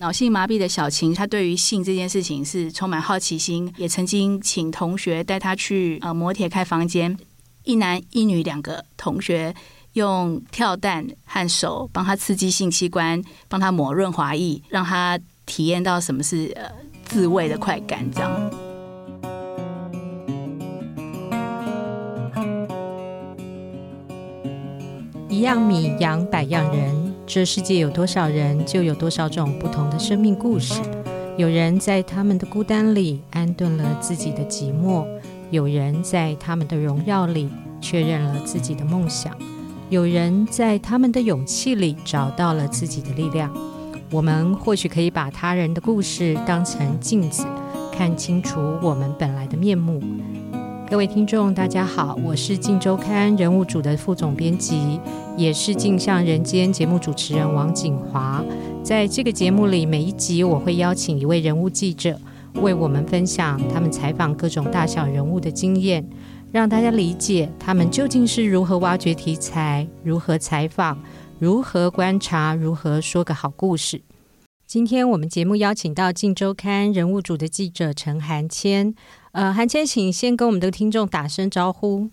[0.00, 7.18] 脑性麻痹的小晴，她对于性这件事情是充满好奇心，也曾经请同学带她去呃摩铁开房间，
[7.64, 9.52] 一男一女两个同学
[9.94, 16.70] 用跳蛋和手帮她刺激性器官，帮她抹润滑液，让她体验到什么是呃
[17.04, 18.50] 自慰的快感，这样。
[25.28, 27.07] 一样米养百样人。
[27.28, 30.80] 这世界有多少人，就有多少种不同的生命故事。
[31.36, 35.06] 有人在他们的孤单里安顿了自己的寂寞，
[35.50, 37.50] 有人在他们的荣耀里
[37.82, 39.36] 确认了自己的梦想，
[39.90, 43.54] 有人在他们的勇气里找到了自己的力量。
[44.10, 47.44] 我们或许可以把他人的故事当成镜子，
[47.92, 50.02] 看清楚我们本来的面目。
[50.90, 54.98] 各位听众，大家好，我是《镜周刊》人物组的副总编辑，
[55.36, 58.42] 也是《镜像人间》节目主持人王景华。
[58.82, 62.18] 在这个节目里，每一集我会邀请一位人物记者，
[62.54, 66.08] 为我们分享他们采访各种大小人物的经验，
[66.50, 70.98] 让大家理解他们究竟是如何挖掘题材、如何采访、
[71.38, 74.00] 如何观察、如何说个好故事。
[74.66, 78.94] 今天我们节目邀请到《镜周刊》人物组的记者陈涵谦。
[79.38, 82.10] 呃，韩谦，请先跟我们的听众打声招呼。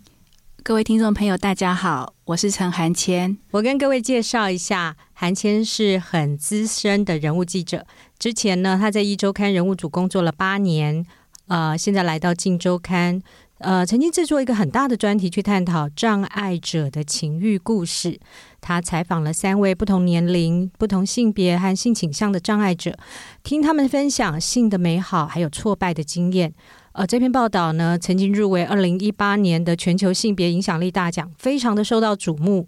[0.61, 3.35] 各位听众朋友，大家好，我是陈韩谦。
[3.49, 7.83] 我跟各位介绍一下，韩谦是很资深的人物记者。
[8.19, 11.03] 之前呢，他在一周刊人物组工作了八年，
[11.47, 13.19] 呃，现在来到镜周刊，
[13.57, 18.19] 呃，曾经制作一个很大的专题去探讨障碍者的情欲故事。
[18.61, 22.95] 他采访了三位不同年龄、不同性别和性倾向的障碍者，
[23.41, 26.53] 听他们分享性的美好还有挫败的经验。
[26.95, 32.65] 呃，这篇报道呢，曾经入围二零一八年的全球性别影响力大奖，非常的受到瞩目。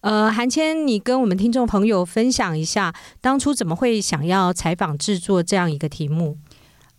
[0.00, 6.36] 呃，韩谦，你跟我们听众朋友分享一下，当初怎么会想要采访制作这样一个题目？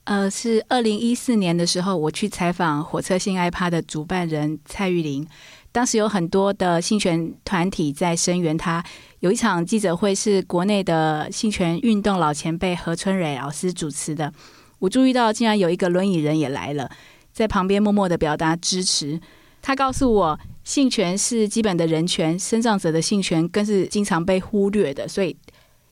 [0.05, 5.27] 呃，是二零一四年的时候，我去采访火车性爱趴的主办人蔡玉玲，
[5.73, 8.81] 当时有很多的性权团体在声援他。
[9.19, 14.31] 有一场记者会是国内的性权运动老前辈何春蕊老师主持的。
[14.79, 16.89] 我注意到，竟然有一个轮椅人也来了，
[17.31, 19.19] 在旁边默默的表达支持。
[19.61, 25.35] 他告诉我，性权是基本的人权，身障者的性权更是经常被忽略的，所以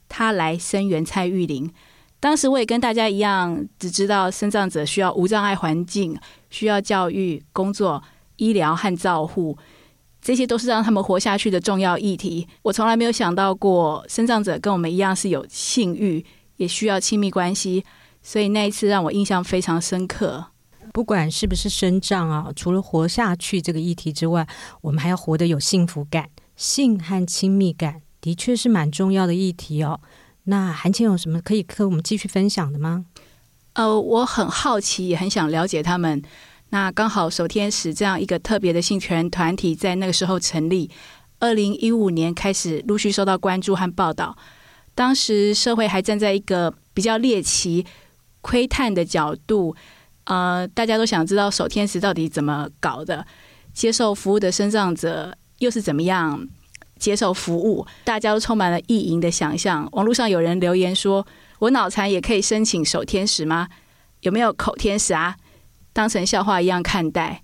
[0.07, 1.69] 他来声援蔡玉玲。
[2.19, 6.17] 当时我也跟大家一样，只知道身障者需要无障碍环境，
[6.49, 8.01] 需要教育、工作、
[8.37, 9.57] 医疗和照护，
[10.21, 12.47] 这些都是让他们活下去的重要议题。
[12.61, 17.83] 我从来没有想到过，身障者跟我们一样是有性欲，也需要亲密关系。
[18.27, 20.47] 所以那一次让我印象非常深刻。
[20.91, 24.45] 不管是不是生障啊，除了活下去这个议题之外，
[24.81, 26.29] 我们还要活得有幸福感。
[26.57, 30.01] 性和亲密感的确是蛮重要的议题哦。
[30.43, 33.05] 那韩青有什么可以跟我们继续分享的吗？
[33.71, 36.21] 呃，我很好奇，也很想了解他们。
[36.71, 40.91] 那刚好守天使这样一个特别的性权团体在那个时候成立，
[41.39, 44.35] 二零一五年开始陆续受到关注和报道。
[44.93, 47.85] 当时社会还站在一个比较猎奇。
[48.47, 49.75] 窥探的角度，
[50.23, 53.27] 呃，大家都想知道守天使到底怎么搞的，
[53.73, 56.47] 接受服务的身障者又是怎么样
[56.97, 57.85] 接受服务？
[58.05, 59.85] 大家都充满了意淫的想象。
[59.91, 61.27] 网络上有人留言说
[61.59, 63.67] ：“我脑残也可以申请守天使吗？
[64.21, 65.35] 有没有口天使啊？”
[65.91, 67.43] 当成笑话一样看待。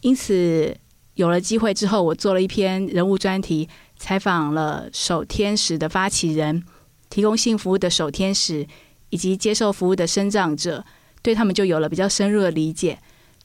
[0.00, 0.74] 因此，
[1.16, 3.68] 有了机会之后，我做了一篇人物专题，
[3.98, 6.64] 采访了守天使的发起人，
[7.10, 8.66] 提供性服务的守天使。
[9.10, 10.84] 以及接受服务的生长者，
[11.22, 12.98] 对他们就有了比较深入的理解。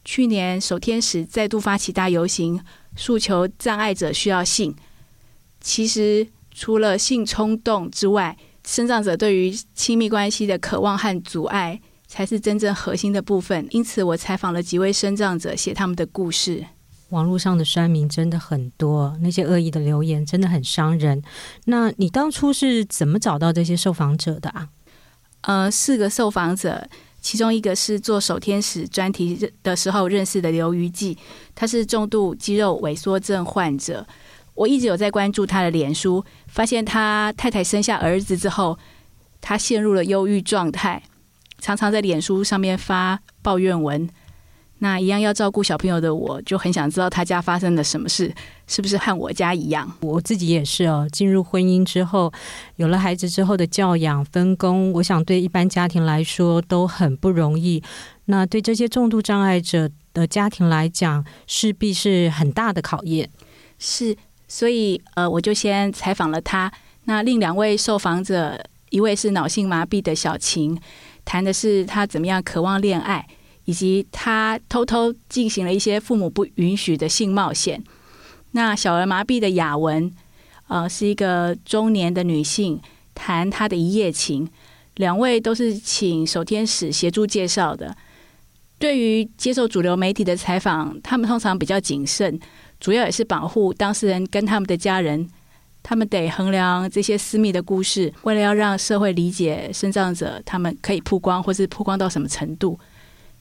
[0.03, 2.59] 去年守天使再度发起大游行，
[2.95, 4.75] 诉求障碍者需要性。
[5.59, 13.67] 其实除了性冲动之外，生长者对于亲密关系的渴望和阻碍，才是真正核心的部分。
[13.71, 16.65] 因此，我采访了几位生长者，写他们的故事。
[17.09, 21.21] 网络上的酸民真的很多，那些恶意的留言真的很伤人。
[21.65, 24.69] 那你当初是怎么找到这些受访者的啊？
[25.45, 26.87] 呃，四个受访者，
[27.21, 31.17] 其中一个是做守天使专题的时候认识的刘于记，
[31.53, 34.05] 他是重度肌肉萎缩症患者。
[34.55, 38.77] 我一直有在关注他的脸书，发现他太太生下儿子之后，
[39.39, 41.03] 他陷入了忧郁状态，
[41.59, 44.09] 常常在脸书上面发抱怨文。
[44.85, 48.31] 那一样要照顾小朋友的我，就很想知道他家发生了什么事，
[48.67, 49.91] 是不是和我家一样？
[50.01, 51.07] 我自己也是哦。
[51.11, 52.31] 进入婚姻之后，
[52.75, 57.81] 有了孩子之后的教养分工，我想对一般家庭来说都很不容易。
[58.25, 63.27] 那对这些重度障碍者的家庭来讲，势必是很大的考验。
[63.79, 64.15] 是，
[64.47, 66.71] 所以呃，我就先采访了他。
[67.05, 70.79] 那另两位受访者一位是脑性麻痹的小晴，
[71.25, 73.27] 谈的是他怎么样渴望恋爱，
[73.65, 77.83] 以及他偷偷进行了一些父母不允许的性冒险。
[78.51, 80.11] 那小儿麻痹的雅文，
[80.67, 82.79] 呃，是一个中年的女性，
[83.13, 84.47] 谈她的一夜情。
[84.95, 87.93] 两位都是请手天使协助介绍的。
[88.79, 92.39] 对于接受主流媒体的采访，他们通常比较谨慎，
[92.79, 95.29] 主要也是保护当事人跟他们的家人。
[95.83, 102.79] 他们得衡量这些私密的故事，为了要让社会理解身障者，他们可以曝光，或是曝光到什么程度。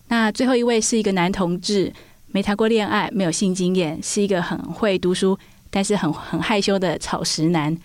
[0.09, 1.93] 那最后一位是一个男同志，
[2.29, 5.39] 没谈过恋爱，没有性经验，是一个很会读书，
[5.71, 7.77] 但是很很害羞的草食男。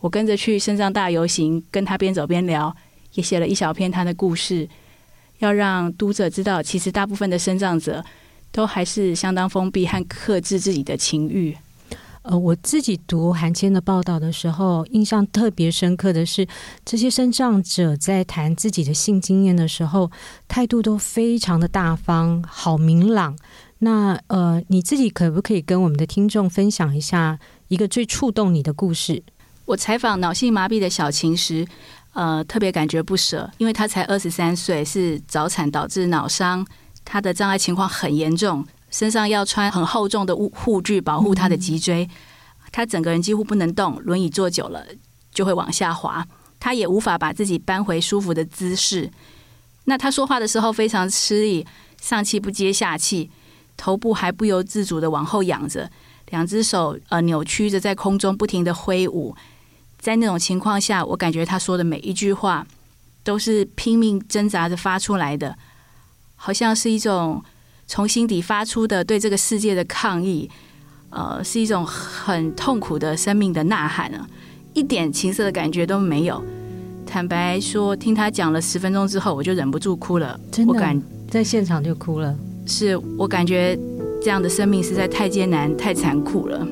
[0.00, 2.74] 我跟着去肾脏大游行，跟他边走边聊，
[3.14, 4.68] 也写了一小篇他的故事，
[5.38, 8.04] 要让读者知道，其实大部分的肾脏者
[8.52, 11.56] 都还是相当封闭和克制自己的情欲。
[12.28, 16.46] 呃，我自己读韩谦的报道的时候，印象特别深刻的是，
[16.84, 20.10] 这些身障者在谈自己的性经验的时候，
[20.46, 23.34] 态度都非常的大方，好明朗。
[23.78, 27.38] 那呃，你自己可不可以跟我们的听众分享一下
[27.68, 29.22] 一个最触动你的故事？
[29.64, 31.66] 我采访脑性麻痹的小晴时，
[32.12, 36.66] 呃，特别感觉不舍，因为她才二十三岁，是早产导致脑伤，
[37.06, 38.66] 她的障碍情况很严重。
[38.90, 42.08] 身上要穿很厚重的护护具保护他的脊椎，
[42.72, 44.84] 他整个人几乎不能动，轮椅坐久了
[45.30, 46.26] 就会往下滑，
[46.58, 49.10] 他也无法把自己搬回舒服的姿势。
[49.84, 51.66] 那他说话的时候非常吃力，
[52.00, 53.30] 上气不接下气，
[53.76, 55.90] 头部还不由自主的往后仰着，
[56.30, 59.36] 两只手呃扭曲着在空中不停的挥舞。
[59.98, 62.66] 在那种情况下，我感觉他说的每一句话
[63.22, 65.58] 都是拼命挣扎着发出来的，
[66.36, 67.44] 好像是一种。
[67.88, 70.48] 从心底发出的对这个世界的抗议，
[71.08, 74.28] 呃，是一种很痛苦的生命的呐喊啊，
[74.74, 76.44] 一点情色的感觉都没有。
[77.06, 80.38] 坦白说，听他讲了十分钟之后，我就忍不住哭了。
[80.52, 82.36] 真的，我感在现场就哭了。
[82.66, 83.74] 是我感觉
[84.22, 86.68] 这样的生命实在太艰难、太残酷了。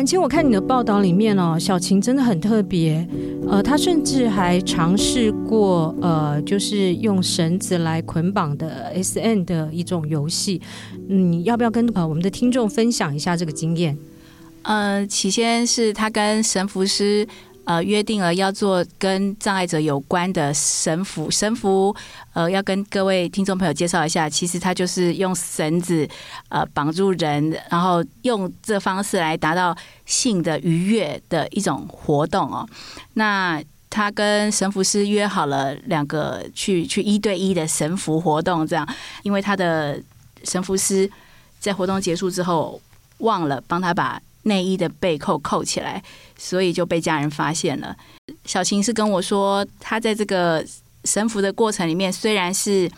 [0.00, 3.06] 韩青，我看你的报道里面哦，小琴真的很特别，
[3.46, 10.58] 呃，她甚至还尝试过，呃，就是用绳子来捆绑的 SN 的一种游戏，
[11.06, 13.94] 你要不要跟我们的听众分享一下这个经验？
[14.62, 17.28] 呃，起先是他跟神符师。
[17.70, 21.30] 呃，约定了要做跟障碍者有关的绳符。
[21.30, 21.94] 绳符，
[22.32, 26.08] 呃，要跟各位听众朋友介绍一下，其实它就是用绳子
[26.48, 32.68] 呃绑住人，然后用这方式来达到性的愉悦的一种活动哦。
[33.14, 38.84] 那他跟神符师约好了两个去去一对一的绳符活动，这样，
[39.22, 39.96] 因为他的
[40.42, 41.08] 神符师
[41.60, 42.80] 在活动结束之后
[43.18, 44.20] 忘了帮他把。
[44.44, 46.02] 内衣的背扣扣起来，
[46.38, 47.94] 所以就被家人发现了。
[48.44, 50.64] 小琴是跟我说，她在这个
[51.04, 52.90] 神服的过程里面，虽然是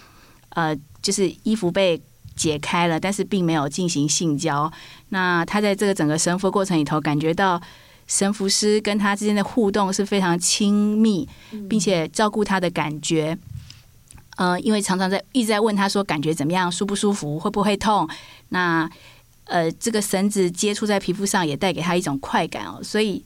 [0.51, 2.01] 呃，就是衣服被
[2.37, 4.71] 解开了，但是并没有进行性交。
[5.09, 7.61] 那她在这个整个神服过程里头，感觉到
[8.07, 11.29] 神服师跟她之间的互动是非常亲密，
[11.69, 13.37] 并且照顾她的感觉。
[14.37, 18.09] 呃，因为常常在一直在问她说，感觉怎么样，舒不舒服，会不会痛？
[18.49, 18.89] 那
[19.45, 23.23] 呃，这个绳子接触在皮肤上也带给他一种快感哦，所以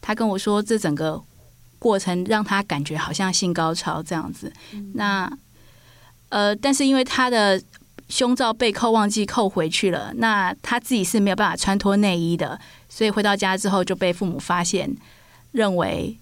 [0.00, 1.22] 他跟我说，这整个
[1.78, 4.52] 过程让他感觉好像性高潮这样子。
[4.72, 5.30] 嗯、那
[6.28, 7.60] 呃，但是因为他的
[8.08, 12.58] 胸罩被扣忘记扣回去了，那他自己是没有办法穿脱内衣的，
[12.88, 14.96] 所以回到家之后就被父母发现，
[15.52, 16.16] 认为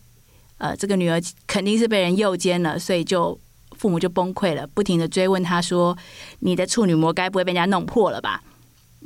[0.58, 3.38] 呃这个女儿肯定是被人诱奸了，所以就
[3.76, 5.96] 父母就崩溃了，不停的追问他说
[6.40, 8.42] ：“你的处女膜该不会被人家弄破了吧？”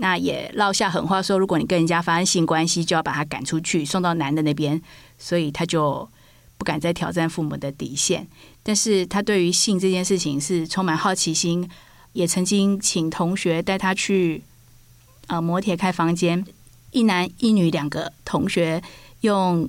[0.00, 4.80] 那也落下狠话说，如果你跟人家发生性关系，就要把他赶出去，送到男的那边。
[5.18, 6.08] 所以他就
[6.56, 8.24] 不敢再挑战父母的底线。
[8.62, 11.68] 但是他对于性这件事情是充满好奇心，
[12.12, 14.40] 也曾经请同学带他去
[15.26, 16.46] 呃摩铁开房间，
[16.92, 18.80] 一男一女两个同学
[19.22, 19.68] 用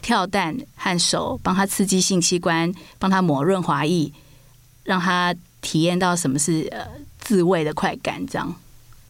[0.00, 4.12] 跳蛋和手帮他刺激性器官，帮他抹润滑液，
[4.84, 6.86] 让他体验到什么是呃
[7.18, 8.54] 自慰的快感，这样。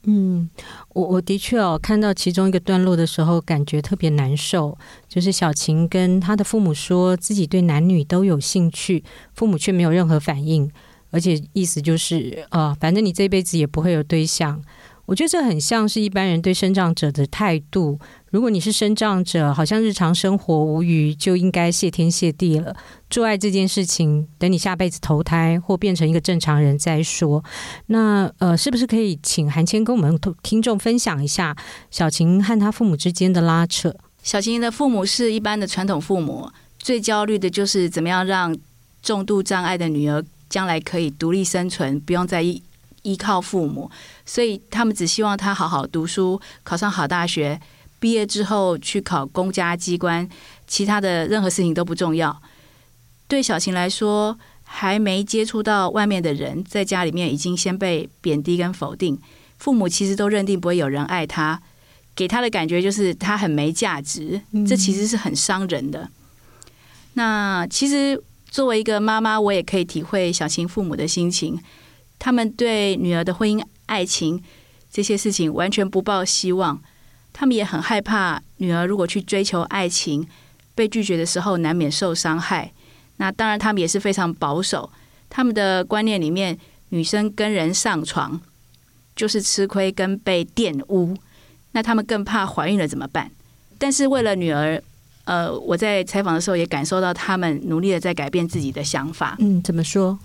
[0.06, 0.48] 嗯，
[0.92, 4.76] 我我的确哦，看到其中一个段落的时候，感觉特别难受。
[5.08, 9.02] 就是小晴跟她的父母说自己对男女都有兴趣，
[9.34, 10.70] 父母却没有任何反应，
[11.10, 14.62] 而且意思就是、呃，反正你这辈子也不会有对象。
[15.06, 17.98] 我觉得这很像是一般人对身障者的态度。
[18.30, 22.74] 如果你是身障者，好像日常生活无余，就应该谢天谢地了。
[23.08, 27.44] 做爱这件事情，等你下辈子投胎或变成一个正常人再说。
[27.86, 31.54] 那呃，是不是可以请韩谦跟我们听众分享一下
[31.90, 33.94] 小晴和她父母之间的拉扯？
[34.22, 38.56] 小晴的父母是一般的传统父母，最焦虑的就是怎么样让
[39.02, 42.60] 重度障碍的女儿将来可以独立生存，不用再依
[43.04, 43.88] 依靠父母。
[44.26, 47.58] 所以他们只希望他好好读书，考上好大学，
[48.00, 50.28] 毕业之后去考公家机关，
[50.66, 52.42] 其他的任何事情都不重要。
[53.26, 59.18] 对小晴来说，还没接触到外面的人，在家里面已经先被贬低跟否定，
[59.58, 61.62] 父母其实都认定不会有人爱他，
[62.14, 66.10] 给他的感觉就是他很没价值，这其实是很伤人的。
[67.14, 68.20] 那其实
[68.50, 71.58] 作为一个妈妈，我也可以体会小晴父母的心情，
[72.24, 73.62] 他们对女儿的婚姻。
[73.86, 74.42] 爱情
[74.90, 76.80] 这些事情完全不抱希望，
[77.34, 80.26] 他们也很害怕女儿如果去追求爱情
[80.74, 82.72] 被拒绝的时候，难免受伤害。
[83.18, 84.90] 那当然，他们也是非常保守，
[85.28, 88.40] 他们的观念里面，女生跟人上床
[89.14, 91.14] 就是吃亏跟被玷污。
[91.72, 93.30] 那他们更怕怀孕了怎么办？
[93.76, 94.82] 但是为了女儿，
[95.26, 99.36] 呃，我在采访的时候也感受到他们努力的在改变自己的想法。
[99.40, 100.18] 嗯，怎么说？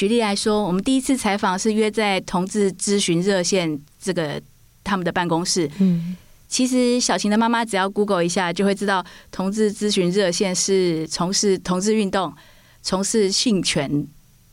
[0.00, 4.40] 举例来说，我们第一次采访是约在同志咨询热线这个
[4.82, 5.70] 他们的办公室。
[5.78, 6.16] 嗯，
[6.48, 12.34] 其实小晴的妈妈只要 Google 一下，就会知道同志咨询热线是从事同志运动、
[12.80, 14.06] 从事性权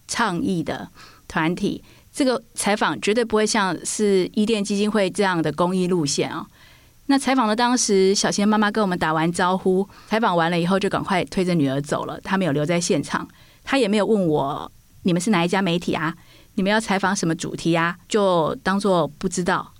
[0.05, 0.89] 倡议的
[1.29, 1.81] 团体。
[2.11, 6.45] 这个采访绝对不会像是伊甸基金会这样的公益路线啊。
[7.05, 13.25] 那采访的当时，小晴的妈妈跟我们打完招呼，采访完了以后就赶快推着女儿走了，她没有留在现场，
[13.63, 14.69] 她也没有问我。
[15.07, 16.13] 你们是哪一家媒体啊？
[16.55, 17.97] 你们要采访什么主题啊？
[18.09, 19.71] 就当做不知道。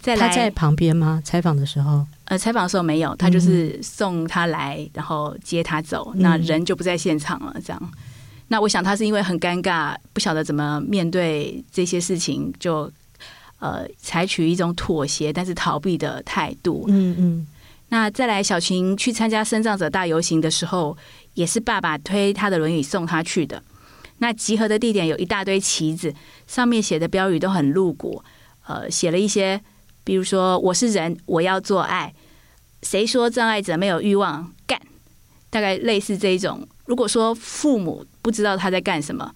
[0.00, 1.22] 再来，他在旁边吗？
[1.24, 2.04] 采访的时候？
[2.24, 7.54] 呃，采访的时候没有，他就是送他来，嗯、然后接他走，那人就不在现场了。
[7.64, 7.92] 这样，
[8.48, 12.90] 那我想他是因为很尴尬，不晓得怎么面对这些事情，就
[13.60, 16.84] 呃采取一种妥协但是逃避的态度。
[16.88, 17.46] 嗯嗯。
[17.90, 20.96] 那再来，小晴去参加生障者大游行的时候，
[21.34, 23.62] 也是爸爸推他的轮椅送他去的。
[24.22, 26.14] 那集合的地点有一大堆旗子，
[26.46, 28.22] 上面写的标语都很露骨，
[28.68, 29.60] 呃，写了一些，
[30.04, 32.14] 比如说“我是人，我要做爱”，
[32.84, 34.54] 谁说障碍者没有欲望？
[34.64, 34.80] 干，
[35.50, 36.64] 大概类似这一种。
[36.84, 39.34] 如果说父母不知道他在干什么，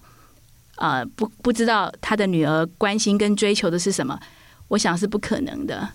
[0.77, 4.17] 呃，不不知道他的女儿关心跟追求的是什么，
[4.69, 5.89] 我想是不可能的。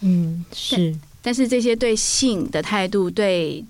[0.00, 0.92] 嗯，是。
[0.92, 3.62] 但，但是这些对性的态度，对。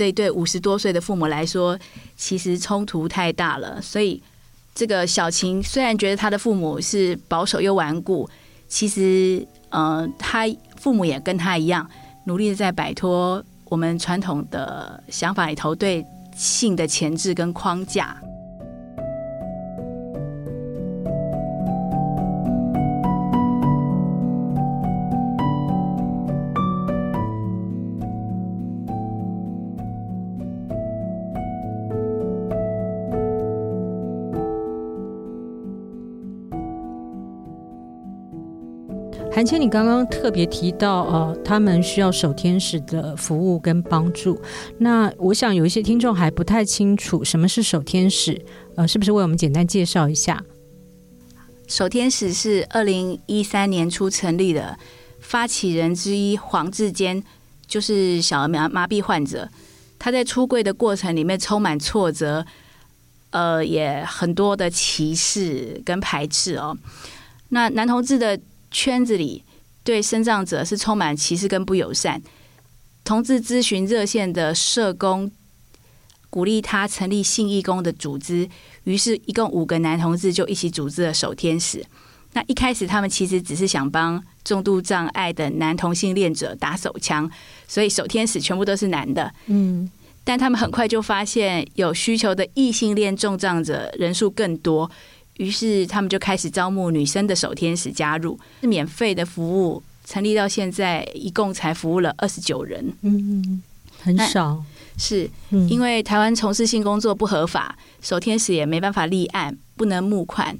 [0.00, 1.78] 这一对五十多岁的父母来说，
[2.16, 3.78] 其实冲突太大了。
[3.82, 4.22] 所以，
[4.74, 8.26] 这个小琴虽然觉得他的父母是保守又顽固，
[8.66, 10.46] 其实，呃，他
[10.78, 11.86] 父母也跟他一样，
[12.24, 16.02] 努力的在摆脱我们传统的想法里头对
[16.34, 18.16] 性的前置跟框架。
[39.40, 44.38] 韩千，你刚刚特别提到，呃，他们需要守天使的服务跟帮助。
[44.76, 48.38] 那我想有一些听众还不太清楚什么是守天使，
[48.76, 50.44] 呃，是不是为我们简单介绍一下？
[51.66, 54.78] 守天使是二零一三年初成立的，
[55.20, 57.24] 发起人之一黄志坚
[57.66, 59.48] 就是小儿麻麻痹患者，
[59.98, 62.44] 他在出柜的过程里面充满挫折，
[63.30, 66.76] 呃，也很多的歧视跟排斥哦。
[67.48, 68.38] 那男同志的。
[68.70, 69.42] 圈子里
[69.82, 72.20] 对生障者是充满歧视跟不友善。
[73.02, 75.30] 同志咨询热线的社工
[76.28, 78.48] 鼓励他成立性义工的组织，
[78.84, 81.84] 于是，一共五个男同志就一起组织了守天使。
[82.34, 87.28] 那一开始，他们其实只是想帮重度障碍的男同性恋者打手枪，
[87.66, 89.32] 所以守天使全部都是男的。
[89.46, 89.90] 嗯，
[90.22, 94.88] 但他们很快就发现，有需求的异性恋重障者人数更多。
[95.40, 103.62] 于是他们就开始招募女生的守天使加入，是免费的服务，成立到现在一共才服务了二十九人，嗯，
[104.02, 104.62] 很少，
[104.98, 105.30] 是
[105.66, 110.54] 因为台湾从事性工作不合法，守天使也没办法立案，不能募款，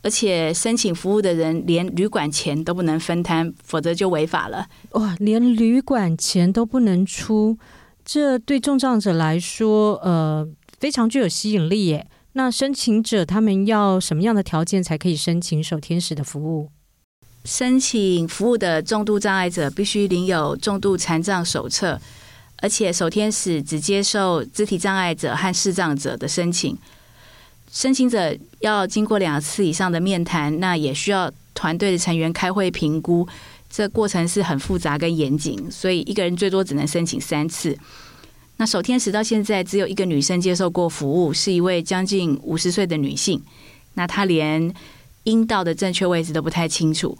[0.00, 4.66] 而且申请服务的人连旅馆钱都不能分摊，否则就违法了。
[4.92, 7.58] 哇，连旅馆钱都不能出，
[8.02, 10.48] 这对重障者来说，呃，
[10.80, 12.06] 非常具有吸引力耶。
[12.34, 16.70] 那申请者他们要什么样的条件才可以申请守天使的服务？
[17.44, 22.00] 申请服务的重度障碍者必须领有重度残障手册，
[22.58, 26.78] 而且守天使只接受肢体障碍者和视障者的申请。
[27.70, 33.26] 申请者要经过两次以上的面谈，那也需要团队的成员开会评估。
[33.68, 37.76] 这过程是很复杂跟严谨，所以一个人最多只能申请三次。
[38.62, 43.42] 那守天使到现在只有一个女生接受过服务，是一位将近五十岁的女性。
[43.94, 44.72] 那她连
[45.24, 47.18] 阴道的正确位置都不太清楚。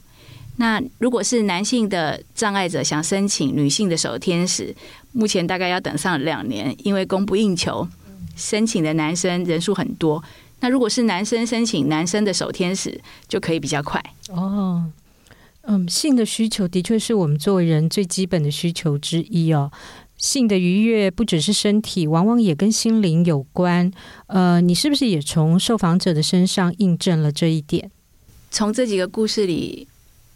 [0.59, 4.73] 那如果是男性的障碍者想申请女性的守天使，
[5.11, 7.89] 目前大概要等上两年，因为供不应求，
[8.37, 10.23] 申请的男生人数很多。
[10.61, 14.85] 那如果是男生申请男生的守天使，就可以比较快哦。
[15.65, 19.71] 嗯，性的需求的确是我们作为人最基本的需求之一哦。
[20.23, 23.91] 性的愉悦不只是身体，往往也跟心灵有关。
[24.29, 27.91] 呃，你是不是也从受访者的身上印证了这一点？
[28.49, 29.89] 从这几个故事里，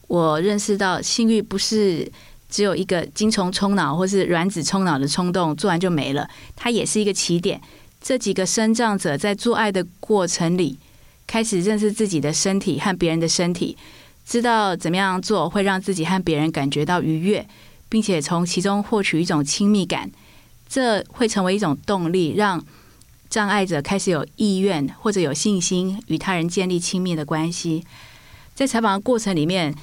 [0.08, 2.10] 我认识到性欲不是
[2.50, 7.60] 只有一个精虫冲脑或是卵子冲脑的冲动，做完就没了，它也是一个起点。
[8.02, 10.76] 这几个身障者在做爱的过程里，
[11.28, 13.76] 开始认识自己的身体和别人的身体。
[14.26, 17.46] 知道怎么样做会让自己和别人感觉到愉悦，
[17.88, 20.10] 并且从其中获取一种亲密感，
[20.68, 22.64] 这会成为一种动力，让
[23.30, 27.84] 障碍者开始有意愿或者有信心与他人建立亲密的关系。
[28.54, 29.74] 在采访的过程里面，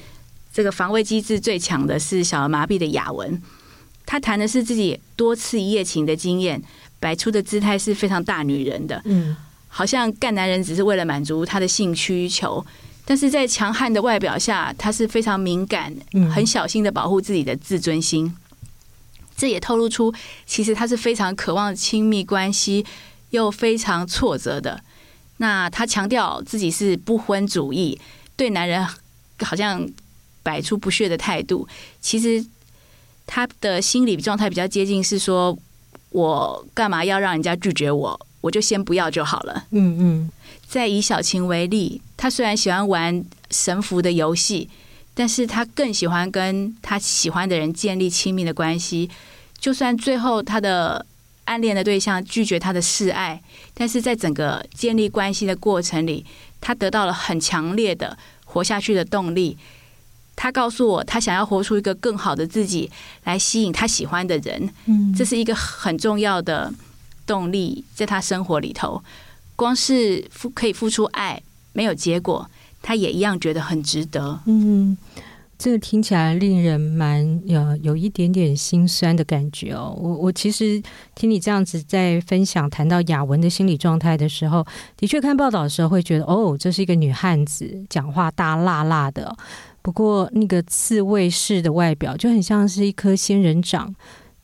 [0.52, 3.40] 这个防卫机制最强的是小儿麻痹的雅文，
[4.04, 6.62] 他谈的是自己多次一夜情的经验，
[6.98, 9.36] 摆出的姿态是非常大女人的，嗯，
[9.68, 12.64] 好像干男人只是为了满足他的性需求。
[13.04, 15.94] 但是在强悍的外表下，他是非常敏感、
[16.32, 18.26] 很小心的保护自己的自尊心。
[18.26, 18.36] 嗯。
[19.36, 20.14] 这也透露出，
[20.46, 22.86] 其实他是非常渴望亲密关系，
[23.30, 24.80] 又非常挫折的。
[25.38, 27.98] 那他强调自己是不婚主义，
[28.36, 28.86] 对男人
[29.40, 29.84] 好像
[30.44, 31.66] 摆出不屑的态度。
[32.00, 32.46] 其实
[33.26, 35.58] 他的心理状态比较接近是说：
[36.10, 38.26] 我干嘛要让人家拒绝我？
[38.40, 39.64] 我就先不要就好了。
[39.72, 40.30] 嗯嗯。
[40.74, 44.68] 再以小晴为例，他虽然喜欢玩绳缚的游戏，
[45.14, 49.08] 但是他更喜欢跟他喜欢的人建立亲密的关系。
[49.56, 51.06] 就算最后他的
[51.44, 53.40] 暗恋的对象拒绝他的示爱，
[53.72, 56.26] 但是在整个建立关系的过程里，
[56.60, 59.56] 他得到了很强烈的活下去的动力。
[60.34, 62.90] 他告诉我，他想要活出一个更好的自己，
[63.22, 64.68] 来吸引他喜欢的人。
[64.86, 66.74] 嗯，这是一个很重要的
[67.24, 69.00] 动力，在他生活里头。
[69.56, 71.40] 光是付可以付出爱，
[71.72, 72.48] 没有结果，
[72.82, 74.40] 他也一样觉得很值得。
[74.46, 74.96] 嗯，
[75.56, 79.96] 这个听起来令人蛮有有一点点心酸的感觉哦。
[79.96, 80.82] 我我其实
[81.14, 89.34] 听你这样子在分享谈到雅文的心理状态的时候，的确看报道的时候会觉得，哦，这是一个女汉子，讲话大辣辣的。
[89.80, 93.94] 不过那个刺猬式的外表就很像是一颗仙人掌。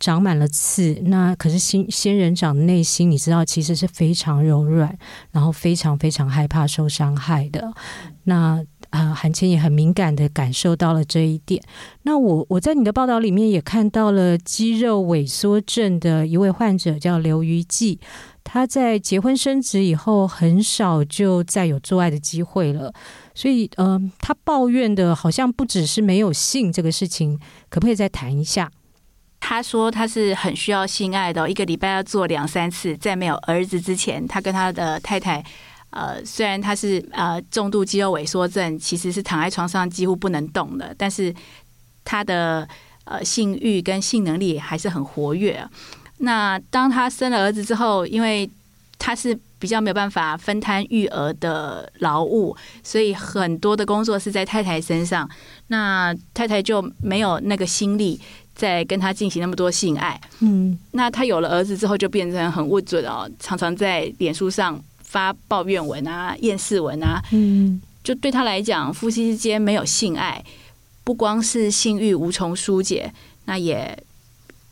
[0.01, 4.99] 长满了刺，那可是仙仙人掌的内心，你知道，其实是非常柔软，
[5.31, 7.71] 然后非常非常害怕受伤害的。
[8.25, 11.63] 那啊，韩千也很敏感的感受到了这一点。
[12.03, 18.01] 那我我在你的报道里面也看到了肌肉萎缩症的一位患者，叫刘于记。
[18.43, 22.93] 他在结婚生子以后，很少就再有做爱的机会了。
[23.35, 28.73] 所以，嗯、呃，他抱怨的好像不只是没有性这个事情，可不可以再谈一下？
[29.41, 32.95] 他说他是很需要性爱的，一个礼拜要做两三次。
[32.99, 35.43] 在没有儿子之前，他跟他的太太，
[35.91, 41.35] 呃，虽然他是呃重度肌肉萎缩症，其实是躺在床上几乎不能动的，但是
[42.05, 42.69] 他的
[43.05, 45.67] 呃性欲跟性能力还是很活跃。
[46.19, 48.49] 那当他生了儿子之后，因为
[48.99, 55.29] 他是比较没有办法分摊育儿的劳务，所以很多的工作是在太太身上，
[55.69, 58.21] 那太太就没有那个心力。
[58.55, 70.45] 在跟他进行那么多性爱，嗯，那他有了儿子之后，就变成很不准哦，常常在脸书上发抱怨文啊、厌世文啊，嗯，就对他来讲，夫妻之间没有性爱，
[71.05, 73.13] 不光是性欲无从疏解，
[73.47, 73.97] 那也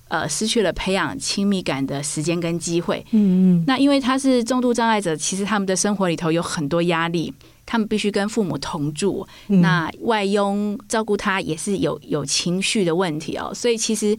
[0.09, 7.33] 呃失去了培养亲密感的时间跟机会，嗯嗯，那因为他是重度障碍者，其实他们的生活里头有很多压力。
[7.71, 13.53] 他们必须跟父母同住，那外佣照顾他也是有有情绪的问题哦。
[13.55, 14.17] 所以其实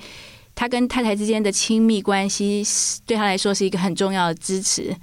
[0.54, 2.64] 他跟太太之间的亲密关系
[3.08, 4.96] 对他来说是一个很重要的支持。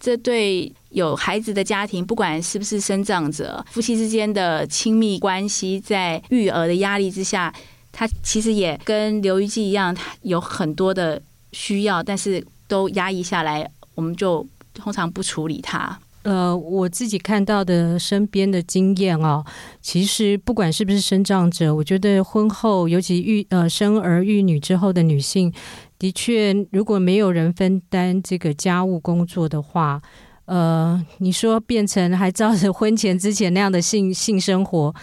[0.00, 7.54] 这对有孩子的家庭，不管是不是生长者，夫妻之间的亲密关系，在育儿的压力之下，
[7.92, 11.20] 他其实也跟刘玉记一样，他有很多的
[11.52, 16.00] 需要，但是都压抑下来，我们就通常不处理他。
[16.22, 19.44] 呃，我自己看到的身边的经验哦，
[19.80, 25.52] 其实不管是不是生障者，我觉得婚后，尤其育呃生儿育女之后的女性，
[25.98, 30.00] 的确，如果没有人分担这个家务工作的话，
[30.44, 34.94] 呃，你说变成还照着婚前之前那样的性性生活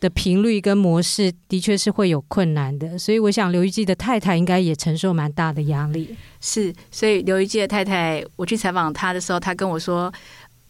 [0.00, 2.98] 的频率跟模式，的确是会有困难的。
[2.98, 6.16] 所以，我想刘玉季的太太应该也承受蛮大的压力。
[6.40, 10.10] 是，所以刘玉季的太太，我去采访她的时候，她跟我说。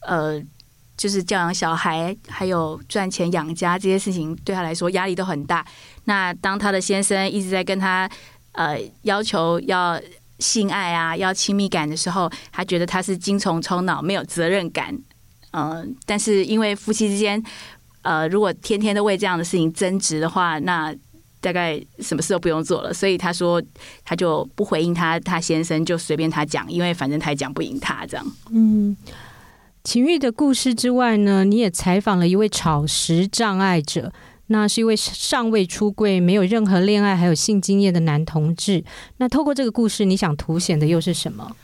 [0.07, 0.43] 呃，
[0.97, 5.65] 就是教养小孩，还有赚钱养家这些事情，对他来说压力都很大。
[6.05, 8.09] 那当他的先生一直在跟他
[8.53, 10.01] 呃要求要
[10.38, 14.97] 性爱啊，要亲密感的时候，他觉得他是精虫充脑，没有责任感。
[15.53, 17.43] 嗯、但是因为夫妻之间，
[18.03, 20.95] 呃，如果天天都为这样的事情争执的话，那
[21.41, 22.93] 大概什么事都不用做了。
[22.93, 23.62] 所以他说，
[24.05, 28.27] 他就不回应他，他先生就随便他讲，因为反正他也讲不赢他这样。
[28.51, 28.97] 嗯。
[29.85, 34.12] 情欲的故事之外呢，你也采访了一位草食障碍者，
[34.47, 38.85] 那是一位尚未出柜、没有任何恋爱还有性经验的男同志。
[39.16, 41.57] 那透过这个故事，你想凸显的又是什么？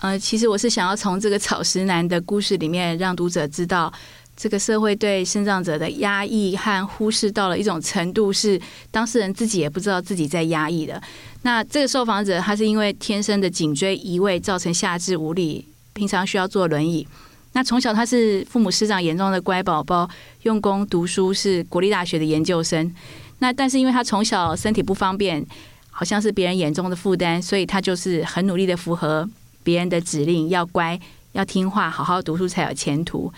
[0.00, 3.92] 呃，其实我是想要从这个草食男的故事里面，让读者知道，
[4.36, 11.00] 这个社会对身障者的压抑和忽视到了一种程度，是当事人自己也不知道自己在压抑的。
[11.42, 17.06] 那这个受访者，他是因为天生的颈椎移位造成下肢无力，平常需要坐轮椅。
[17.52, 20.08] 那从小他是父母师长眼中的乖宝宝，
[20.42, 22.94] 用功读书，是国立大学的研究生。
[23.40, 25.44] 那但是因为他从小身体不方便，
[25.90, 29.28] 好像是别人眼中的负担，所以他就是很努力的符合
[29.64, 30.98] 别人的指令，要乖，
[31.32, 33.32] 要听话，好好读书才有前途。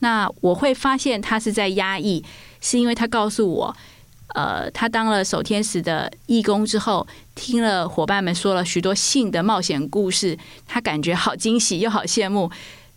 [0.00, 2.22] 那我会发现他是在压抑，
[2.60, 3.76] 是因为他告诉我，
[4.34, 12.50] 呃，他当了守天使的义工之后，听了伙伴们说了许多性的冒险故事，他感觉好惊喜又好羡慕。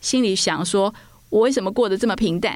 [0.08, 0.94] 心里想说
[1.28, 2.56] ：“我为什么过得这么平淡？”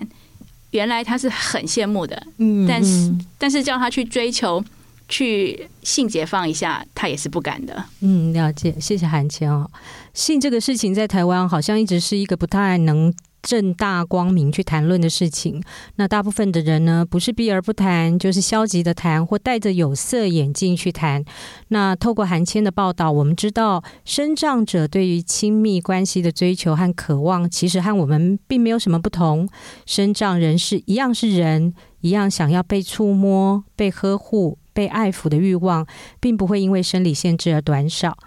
[0.71, 4.63] 原来他是很羡慕的，嗯，但是但是叫他去追求、
[5.09, 7.83] 去性解放一下，他也是不敢的。
[7.99, 9.69] 嗯，了解，谢谢韩谦哦。
[10.13, 13.13] 性这个事情在台湾好像一直是一个不太能。
[13.41, 15.61] 正大光明去谈论的事情，
[15.95, 21.23] 那大部分的人呢，不是避而不谈，就是消极的谈，或戴着有色眼镜去谈。
[21.69, 29.49] 那透过韩谦的报道，我们知道，身障者对于亲密关系的追求和渴望，其实和我们并没有什么不同。
[29.85, 35.85] 身障人士一样是人，一样想要被触摸、被呵护、被爱抚的欲望，
[36.19, 38.17] 并不会因为生理限制而短少。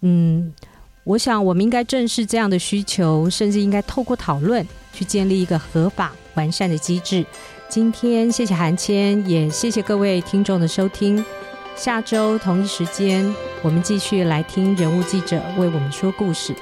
[0.00, 0.52] 嗯。
[1.04, 7.26] 我想，我们应该正视这样的需求，甚至应该透过讨论去建立一个合法完善的机制。
[7.68, 11.24] 今天，谢谢韩谦，也谢谢各位听众的收听。
[11.74, 16.54] 下周同一时间，我们继续来听人物记者为我们说故事。